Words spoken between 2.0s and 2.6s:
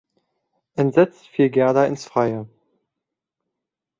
Freie.